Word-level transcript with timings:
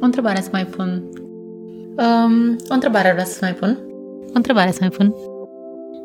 O 0.00 0.04
întrebare 0.04 0.40
să 0.40 0.48
mai 0.52 0.66
pun. 0.66 1.02
Um, 1.96 2.56
o 2.68 2.74
întrebare 2.74 3.10
vreau 3.10 3.26
să 3.26 3.38
mai 3.40 3.54
pun. 3.54 3.78
O 4.26 4.32
întrebare 4.34 4.70
să 4.70 4.78
mai 4.80 4.88
pun. 4.88 5.14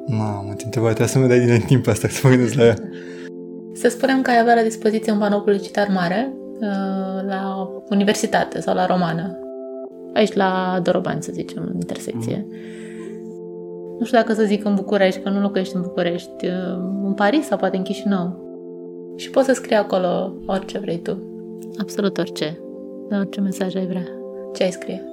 Mamă, 0.07 0.53
ce 0.57 0.65
întrebare, 0.65 0.93
trebuie 0.93 1.13
să 1.15 1.19
mă 1.19 1.27
dai 1.27 1.39
din 1.39 1.65
timp 1.67 1.87
asta 1.87 2.07
să 2.07 2.19
mă 2.23 2.29
gândesc 2.29 2.53
la 2.53 2.63
ea. 2.63 2.75
Să 3.73 3.87
spunem 3.87 4.21
că 4.21 4.29
ai 4.29 4.39
avea 4.39 4.55
la 4.55 4.61
dispoziție 4.61 5.11
un 5.11 5.17
panou 5.17 5.41
publicitar 5.41 5.87
mare 5.93 6.33
uh, 6.53 7.27
la 7.27 7.69
universitate 7.89 8.59
sau 8.59 8.75
la 8.75 8.85
romană. 8.85 9.37
Aici 10.13 10.33
la 10.33 10.79
Doroban, 10.83 11.21
să 11.21 11.31
zicem, 11.33 11.63
în 11.65 11.73
intersecție. 11.73 12.45
Mm. 12.47 12.55
Nu 13.99 14.05
știu 14.05 14.17
dacă 14.17 14.33
să 14.33 14.43
zic 14.43 14.65
în 14.65 14.75
București, 14.75 15.21
că 15.21 15.29
nu 15.29 15.41
locuiești 15.41 15.75
în 15.75 15.81
București, 15.81 16.45
uh, 16.45 17.01
în 17.03 17.13
Paris 17.13 17.45
sau 17.45 17.57
poate 17.57 17.77
în 17.77 17.83
Chișinău. 17.83 18.41
Și 19.15 19.29
poți 19.29 19.45
să 19.45 19.53
scrii 19.53 19.75
acolo 19.75 20.33
orice 20.45 20.79
vrei 20.79 20.99
tu. 20.99 21.17
Absolut 21.77 22.17
orice. 22.17 22.62
Orice 23.17 23.41
mesaj 23.41 23.75
ai 23.75 23.87
vrea. 23.87 24.07
Ce 24.53 24.63
ai 24.63 24.71
scrie? 24.71 25.03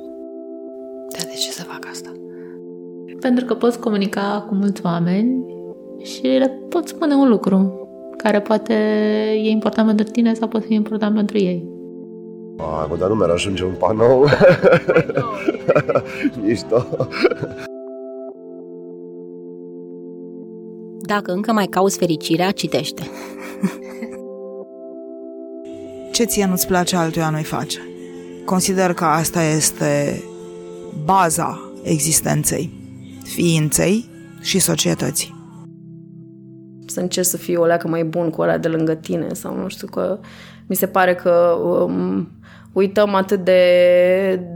Dar 1.12 1.22
de 1.22 1.34
ce 1.38 1.50
să 1.50 1.62
fac 1.62 1.86
asta? 1.90 2.12
Pentru 3.20 3.44
că 3.44 3.54
poți 3.54 3.80
comunica 3.80 4.44
cu 4.48 4.54
mulți 4.54 4.84
oameni 4.84 5.44
și 6.02 6.22
le 6.22 6.60
poți 6.68 6.90
spune 6.90 7.14
un 7.14 7.28
lucru 7.28 7.88
care 8.16 8.40
poate 8.40 8.74
e 9.32 9.50
important 9.50 9.86
pentru 9.86 10.06
tine 10.10 10.34
sau 10.34 10.48
poate 10.48 10.66
fi 10.66 10.74
important 10.74 11.14
pentru 11.14 11.38
ei. 11.38 11.68
Mamă, 12.56 12.96
dar 12.98 13.08
nu 13.08 13.14
mi-ar 13.14 13.30
ajunge 13.30 13.64
un 13.64 13.74
panou. 13.78 14.24
Mișto. 16.42 16.86
Dacă 20.98 21.32
încă 21.32 21.52
mai 21.52 21.66
cauți 21.66 21.98
fericirea, 21.98 22.50
citește. 22.50 23.02
Ce 26.12 26.24
ție 26.24 26.46
nu-ți 26.46 26.66
place 26.66 26.96
altuia 26.96 27.30
nu-i 27.30 27.42
face? 27.42 27.89
Consider 28.50 28.92
că 28.92 29.04
asta 29.04 29.42
este 29.42 30.22
baza 31.04 31.60
existenței, 31.82 32.70
ființei 33.22 34.10
și 34.40 34.58
societății. 34.58 35.34
Să 36.86 37.00
încerc 37.00 37.26
să 37.26 37.36
fiu 37.36 37.60
o 37.60 37.64
leacă 37.64 37.88
mai 37.88 38.04
bun 38.04 38.30
cu 38.30 38.40
ăla 38.40 38.58
de 38.58 38.68
lângă 38.68 38.94
tine 38.94 39.32
sau 39.32 39.56
nu 39.56 39.68
știu 39.68 39.86
că 39.86 40.18
mi 40.66 40.76
se 40.76 40.86
pare 40.86 41.14
că 41.14 41.30
um, 41.62 42.28
uităm 42.72 43.14
atât 43.14 43.44
de, 43.44 43.62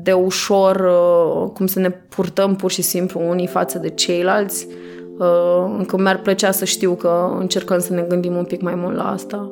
de 0.03 0.13
ușor 0.13 0.77
uh, 0.77 1.51
cum 1.51 1.67
să 1.67 1.79
ne 1.79 1.91
purtăm 1.91 2.57
pur 2.57 2.71
și 2.71 2.83
simplu 2.83 3.29
unii 3.29 3.47
față 3.47 3.79
de 3.79 3.89
ceilalți 3.89 4.67
uh, 5.19 5.75
încă 5.79 5.99
mi-ar 5.99 6.19
plăcea 6.19 6.51
să 6.51 6.65
știu 6.65 6.95
că 6.95 7.37
încercăm 7.39 7.79
să 7.79 7.93
ne 7.93 8.03
gândim 8.03 8.37
un 8.37 8.45
pic 8.45 8.61
mai 8.61 8.75
mult 8.75 8.97
la 8.97 9.11
asta. 9.11 9.51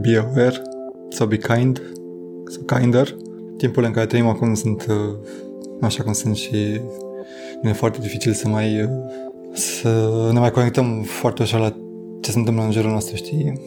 Be 0.00 0.16
aware 0.16 0.62
sau 1.08 1.26
be 1.26 1.36
kind 1.36 1.82
sau 1.82 2.01
kinder. 2.66 3.16
Timpul 3.56 3.84
în 3.84 3.90
care 3.90 4.06
trăim 4.06 4.26
acum 4.26 4.54
sunt 4.54 4.86
uh, 4.88 5.16
așa 5.80 6.02
cum 6.02 6.12
sunt 6.12 6.36
și 6.36 6.80
nu 7.62 7.68
e 7.68 7.72
foarte 7.72 7.98
dificil 8.00 8.32
să 8.32 8.48
mai 8.48 8.82
uh, 8.82 8.88
să 9.54 10.30
ne 10.32 10.38
mai 10.38 10.50
conectăm 10.50 11.02
foarte 11.02 11.42
ușor 11.42 11.60
la 11.60 11.76
ce 12.20 12.30
se 12.30 12.38
întâmplă 12.38 12.64
în 12.64 12.70
jurul 12.70 12.90
nostru, 12.90 13.16
știi? 13.16 13.60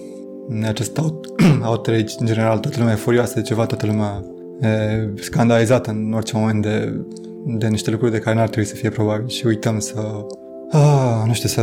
În 0.47 0.63
acest 0.63 0.97
out, 0.97 1.25
outrage, 1.69 2.13
în 2.19 2.25
general, 2.25 2.57
toată 2.57 2.77
lumea 2.79 2.93
e 2.93 2.97
furioasă 2.97 3.33
de 3.35 3.41
ceva, 3.41 3.65
toată 3.65 3.85
lumea 3.85 4.23
e 4.61 5.09
scandalizată 5.21 5.89
în 5.89 6.13
orice 6.13 6.37
moment 6.37 6.61
de, 6.61 7.05
de 7.45 7.67
niște 7.67 7.91
lucruri 7.91 8.11
de 8.11 8.19
care 8.19 8.35
n-ar 8.35 8.49
trebui 8.49 8.69
să 8.69 8.75
fie 8.75 8.89
probabil 8.89 9.27
și 9.27 9.45
uităm 9.45 9.79
să, 9.79 10.25
ah, 10.71 11.23
nu 11.25 11.33
știu, 11.33 11.49
să 11.49 11.61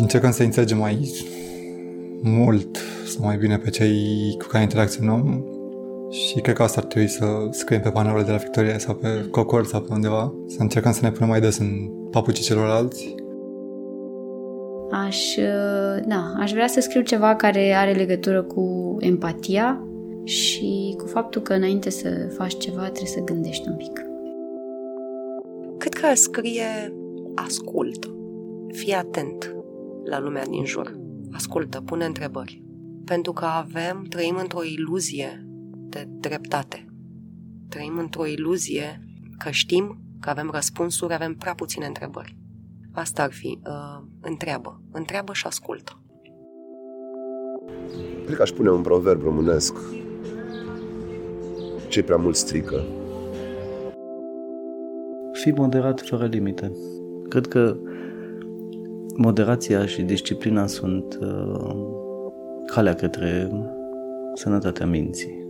încercăm 0.00 0.30
să 0.30 0.42
înțelegem 0.42 0.78
mai 0.78 1.10
mult 2.22 2.76
sau 3.06 3.24
mai 3.24 3.36
bine 3.36 3.58
pe 3.58 3.70
cei 3.70 3.96
cu 4.38 4.46
care 4.46 4.62
interacționăm 4.62 5.44
și 6.10 6.40
cred 6.40 6.54
că 6.54 6.62
asta 6.62 6.80
ar 6.80 6.86
trebui 6.86 7.08
să 7.08 7.24
scriem 7.50 7.80
pe 7.80 7.90
panourile 7.90 8.24
de 8.24 8.30
la 8.30 8.36
Victoria 8.36 8.78
sau 8.78 8.94
pe 8.94 9.26
Cocor 9.30 9.66
sau 9.66 9.80
pe 9.80 9.92
undeva, 9.92 10.34
să 10.46 10.56
încercăm 10.60 10.92
să 10.92 11.00
ne 11.02 11.10
punem 11.10 11.28
mai 11.28 11.40
des 11.40 11.58
în 11.58 11.90
papucii 12.10 12.44
celorlalți. 12.44 13.14
Aș, 14.90 15.34
da, 16.06 16.32
aș 16.38 16.52
vrea 16.52 16.66
să 16.66 16.80
scriu 16.80 17.02
ceva 17.02 17.36
care 17.36 17.72
are 17.72 17.92
legătură 17.92 18.42
cu 18.42 18.96
empatia 18.98 19.86
și 20.24 20.94
cu 20.98 21.06
faptul 21.06 21.42
că 21.42 21.52
înainte 21.52 21.90
să 21.90 22.08
faci 22.36 22.56
ceva 22.56 22.82
trebuie 22.82 23.06
să 23.06 23.20
gândești 23.24 23.68
un 23.68 23.76
pic. 23.76 24.00
Cât 25.78 25.92
că 25.92 26.14
scrie 26.14 26.94
ascultă, 27.34 28.16
fii 28.72 28.92
atent 28.92 29.54
la 30.04 30.20
lumea 30.20 30.44
din 30.44 30.64
jur, 30.64 30.98
ascultă, 31.32 31.80
pune 31.80 32.04
întrebări. 32.04 32.62
Pentru 33.04 33.32
că 33.32 33.44
avem, 33.44 34.06
trăim 34.08 34.36
într-o 34.40 34.62
iluzie 34.62 35.46
de 35.88 36.08
dreptate. 36.08 36.86
Trăim 37.68 37.98
într-o 37.98 38.26
iluzie 38.26 39.00
că 39.38 39.50
știm, 39.50 40.00
că 40.20 40.30
avem 40.30 40.50
răspunsuri, 40.52 41.14
avem 41.14 41.34
prea 41.34 41.54
puține 41.54 41.86
întrebări. 41.86 42.36
Asta 42.92 43.22
ar 43.22 43.32
fi, 43.32 43.58
uh, 43.66 44.06
întreabă, 44.20 44.80
întreabă 44.92 45.32
și 45.32 45.46
ascultă. 45.46 46.00
Cred 48.24 48.36
că 48.36 48.42
aș 48.42 48.50
pune 48.50 48.70
un 48.70 48.82
proverb 48.82 49.22
românesc. 49.22 49.74
Ce 51.88 52.02
prea 52.02 52.16
mult 52.16 52.36
strică. 52.36 52.84
Fi 55.32 55.50
moderat 55.50 56.00
fără 56.00 56.26
limite. 56.26 56.72
Cred 57.28 57.46
că 57.46 57.76
moderația 59.16 59.86
și 59.86 60.02
disciplina 60.02 60.66
sunt 60.66 61.18
uh, 61.20 61.76
calea 62.66 62.94
către 62.94 63.50
sănătatea 64.34 64.86
minții. 64.86 65.45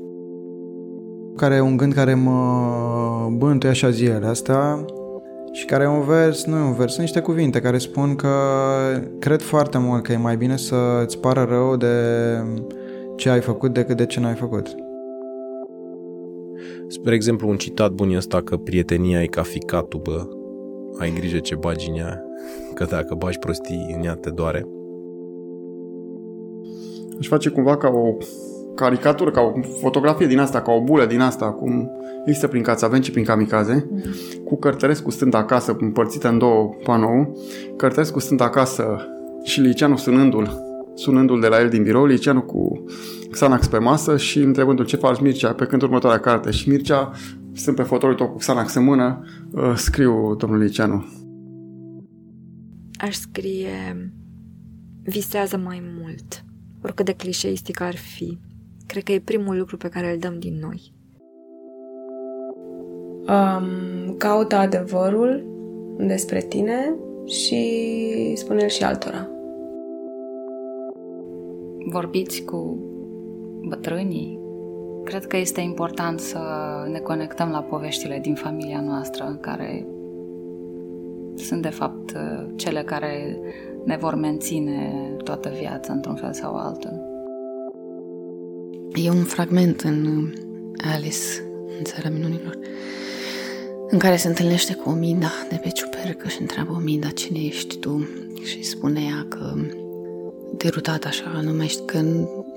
Care 1.37 1.55
e 1.55 1.61
un 1.61 1.77
gând 1.77 1.93
care 1.93 2.15
mă 2.15 3.29
bântuie 3.33 3.71
așa 3.71 3.91
zilele 3.91 4.27
astea 4.27 4.85
și 5.53 5.65
care 5.65 5.85
e 5.85 5.87
un 5.87 6.03
vers, 6.03 6.45
nu 6.45 6.57
e 6.57 6.61
un 6.61 6.75
vers, 6.75 6.91
sunt 6.93 7.01
niște 7.01 7.21
cuvinte 7.21 7.61
care 7.61 7.79
spun 7.79 8.15
că 8.15 8.29
cred 9.19 9.41
foarte 9.41 9.79
mult 9.79 10.03
că 10.03 10.13
e 10.13 10.17
mai 10.17 10.37
bine 10.37 10.57
să 10.57 10.77
îți 11.03 11.19
pară 11.19 11.47
rău 11.49 11.77
de 11.77 11.97
ce 13.17 13.29
ai 13.31 13.41
făcut 13.41 13.73
decât 13.73 13.97
de 13.97 14.07
ce 14.07 14.21
n-ai 14.21 14.35
făcut. 14.35 14.75
Spre 16.89 17.15
exemplu, 17.15 17.49
un 17.49 17.57
citat 17.57 17.93
bun 17.93 18.11
e 18.11 18.17
ăsta 18.17 18.43
că 18.43 18.57
prietenia 18.57 19.23
e 19.23 19.27
ca 19.27 19.43
ficatul, 19.43 20.01
bă. 20.03 20.29
Ai 20.99 21.13
grijă 21.13 21.39
ce 21.39 21.55
bagi 21.55 21.91
în 21.91 21.97
ea, 21.97 22.25
că 22.75 22.85
dacă 22.85 23.15
bagi 23.15 23.39
prostii 23.39 23.95
în 23.99 24.05
ea 24.05 24.15
te 24.15 24.31
doare. 24.31 24.67
Aș 27.19 27.29
face 27.29 27.49
cumva 27.49 27.77
ca 27.77 27.89
o 27.89 28.17
caricatură, 28.77 29.31
ca 29.31 29.41
o 29.41 29.53
fotografie 29.81 30.27
din 30.27 30.39
asta, 30.39 30.63
ca 30.63 30.73
o 30.73 30.83
bulă 30.83 31.07
din 31.07 31.21
asta, 31.21 31.51
cum 31.51 31.91
există 32.25 32.47
prin 32.49 32.63
Cațaven 32.63 33.01
și 33.01 33.11
prin 33.11 33.25
Kamikaze, 33.25 33.89
mm-hmm. 33.89 34.45
cu 34.45 34.59
Cărtărescu 34.59 35.11
stând 35.11 35.35
acasă, 35.35 35.77
împărțită 35.81 36.29
în 36.29 36.39
două 36.39 36.75
panou, 36.85 37.39
Cărtărescu 37.77 38.19
stând 38.19 38.41
acasă 38.41 39.07
și 39.43 39.61
Liceanu 39.61 39.97
sunându-l, 39.97 40.63
sunându-l 40.95 41.41
de 41.41 41.47
la 41.47 41.61
el 41.61 41.69
din 41.69 41.83
birou, 41.83 42.05
Liceanu 42.05 42.43
cu 42.43 42.85
Xanax 43.31 43.67
pe 43.67 43.79
masă 43.79 44.17
și 44.17 44.39
întrebându-l 44.39 44.85
ce 44.85 44.97
faci 44.97 45.21
Mircea 45.21 45.53
pe 45.53 45.65
când 45.65 45.83
următoarea 45.83 46.21
carte. 46.21 46.51
Și 46.51 46.69
Mircea, 46.69 47.11
sunt 47.53 47.77
pe 47.77 47.83
fotoliul 47.83 48.19
tău 48.19 48.29
cu 48.29 48.37
Xanax 48.37 48.75
în 48.75 48.85
mână, 48.85 49.25
uh, 49.51 49.73
scriu 49.77 50.35
domnul 50.35 50.59
Liceanu. 50.59 51.05
Aș 52.99 53.15
scrie 53.15 54.11
visează 55.03 55.57
mai 55.57 55.83
mult, 56.01 56.45
oricât 56.83 57.05
de 57.05 57.13
clișeistic 57.13 57.81
ar 57.81 57.97
fi. 57.97 58.39
Cred 58.97 59.09
că 59.09 59.15
e 59.15 59.37
primul 59.37 59.59
lucru 59.59 59.77
pe 59.77 59.89
care 59.89 60.13
îl 60.13 60.19
dăm 60.19 60.39
din 60.39 60.59
noi. 60.61 60.93
Um, 63.29 64.15
caută 64.17 64.57
adevărul 64.57 65.45
despre 65.99 66.41
tine 66.41 66.95
și 67.25 68.33
spune-l 68.35 68.69
și 68.69 68.85
altora. 68.85 69.29
Vorbiți 71.87 72.43
cu 72.43 72.79
bătrânii. 73.69 74.39
Cred 75.05 75.27
că 75.27 75.37
este 75.37 75.61
important 75.61 76.21
să 76.21 76.39
ne 76.91 76.99
conectăm 76.99 77.51
la 77.51 77.63
poveștile 77.63 78.19
din 78.19 78.35
familia 78.35 78.81
noastră, 78.81 79.39
care 79.41 79.87
sunt 81.35 81.63
de 81.63 81.71
fapt 81.71 82.13
cele 82.55 82.83
care 82.83 83.39
ne 83.85 83.97
vor 83.97 84.15
menține 84.15 84.93
toată 85.25 85.49
viața 85.59 85.93
într-un 85.93 86.15
fel 86.15 86.33
sau 86.33 86.55
altul. 86.55 87.15
E 89.05 89.11
un 89.11 89.25
fragment 89.25 89.81
în 89.81 90.29
Alice, 90.93 91.19
în 91.79 91.85
Țara 91.85 92.09
Minunilor, 92.09 92.59
în 93.89 93.99
care 93.99 94.17
se 94.17 94.29
întâlnește 94.29 94.75
cu 94.75 94.89
Ominda 94.89 95.33
de 95.49 95.61
pe 95.63 95.69
ciupercă 95.69 96.29
și 96.29 96.41
întreabă 96.41 96.73
Ominda 96.73 97.09
cine 97.09 97.39
ești 97.39 97.77
tu 97.77 98.09
și 98.45 98.63
spune 98.63 99.01
ea 99.01 99.27
că 99.29 99.55
derutat 100.57 101.05
așa, 101.05 101.41
nu 101.43 101.53
mai 101.53 101.67
știu, 101.67 101.85
că 101.85 102.01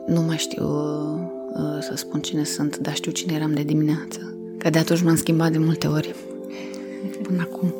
nu 0.07 0.21
mai 0.21 0.37
știu 0.37 0.63
uh, 0.63 1.19
uh, 1.53 1.77
să 1.79 1.93
spun 1.95 2.21
cine 2.21 2.43
sunt, 2.43 2.77
dar 2.77 2.95
știu 2.95 3.11
cine 3.11 3.33
eram 3.33 3.53
de 3.53 3.63
dimineață. 3.63 4.37
Că 4.57 4.69
de 4.69 4.79
atunci 4.79 5.01
m-am 5.01 5.15
schimbat 5.15 5.51
de 5.51 5.57
multe 5.57 5.87
ori 5.87 6.15
până 7.21 7.41
acum. 7.41 7.73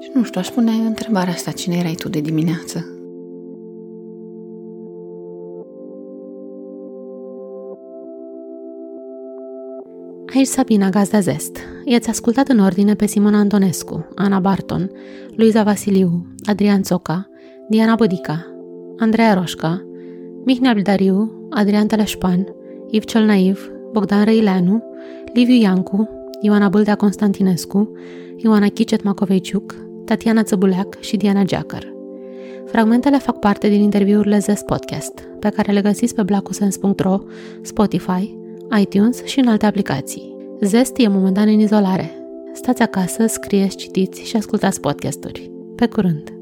Și 0.00 0.10
nu 0.14 0.24
știu, 0.24 0.40
aș 0.40 0.48
pune 0.48 0.72
întrebarea 0.72 1.32
asta, 1.32 1.50
cine 1.50 1.76
erai 1.76 1.94
tu 1.94 2.08
de 2.08 2.20
dimineață? 2.20 2.99
Aici 10.34 10.46
Sabina 10.46 10.88
Gazda 10.88 11.20
Zest. 11.20 11.58
I-ați 11.84 12.08
ascultat 12.08 12.48
în 12.48 12.58
ordine 12.58 12.94
pe 12.94 13.06
Simona 13.06 13.38
Antonescu, 13.38 14.08
Ana 14.14 14.38
Barton, 14.38 14.90
Luiza 15.36 15.62
Vasiliu, 15.62 16.26
Adrian 16.44 16.82
Țoca, 16.82 17.28
Diana 17.68 17.94
Bădica, 17.94 18.46
Andreea 18.98 19.34
Roșca, 19.34 19.86
Mihnea 20.44 20.72
Bildariu, 20.72 21.46
Adrian 21.50 21.86
Teleșpan, 21.86 22.46
Iv 22.90 23.04
cel 23.04 23.24
Naiv, 23.24 23.70
Bogdan 23.92 24.24
Răileanu, 24.24 24.82
Liviu 25.32 25.60
Iancu, 25.60 26.08
Ioana 26.40 26.68
Bâldea 26.68 26.94
Constantinescu, 26.94 27.92
Ioana 28.36 28.66
Chicet 28.68 29.02
Macoveciuc, 29.02 29.74
Tatiana 30.04 30.42
Țăbuleac 30.42 31.00
și 31.00 31.16
Diana 31.16 31.42
Geacăr. 31.42 31.92
Fragmentele 32.66 33.18
fac 33.18 33.38
parte 33.38 33.68
din 33.68 33.80
interviurile 33.80 34.38
Zest 34.38 34.64
Podcast, 34.64 35.28
pe 35.40 35.48
care 35.48 35.72
le 35.72 35.80
găsiți 35.80 36.14
pe 36.14 36.22
blacusens.ro, 36.22 37.18
Spotify, 37.62 38.38
iTunes 38.78 39.24
și 39.24 39.38
în 39.38 39.48
alte 39.48 39.66
aplicații. 39.66 40.36
Zest 40.60 40.98
e 40.98 41.08
momentan 41.08 41.48
în 41.48 41.60
izolare. 41.60 42.10
Stați 42.52 42.82
acasă, 42.82 43.26
scrieți, 43.26 43.76
citiți 43.76 44.22
și 44.22 44.36
ascultați 44.36 44.80
podcasturi. 44.80 45.50
Pe 45.76 45.86
curând! 45.86 46.39